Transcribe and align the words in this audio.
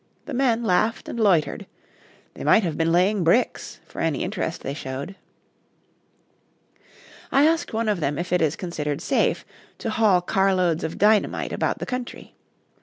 The 0.25 0.33
men 0.33 0.63
laughed 0.63 1.07
and 1.07 1.19
loitered. 1.19 1.67
They 2.33 2.43
might 2.43 2.63
have 2.63 2.75
been 2.75 2.91
laying 2.91 3.23
bricks, 3.23 3.79
for 3.85 4.01
any 4.01 4.23
interest 4.23 4.63
they 4.63 4.73
showed. 4.73 5.13
I 7.31 7.45
asked 7.45 7.71
one 7.71 7.87
of 7.87 7.99
them 7.99 8.17
if 8.17 8.33
it 8.33 8.41
is 8.41 8.55
considered 8.55 8.99
safe 8.99 9.45
to 9.77 9.91
haul 9.91 10.19
car 10.21 10.55
loads 10.55 10.83
of 10.83 10.97
dynamite 10.97 11.53
about 11.53 11.77
the 11.77 11.85
country. 11.85 12.33